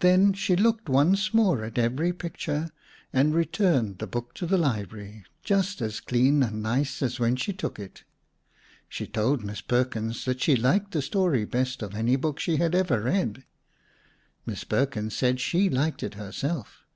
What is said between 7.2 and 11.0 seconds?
when she took it. She told Miss Perkins that she liked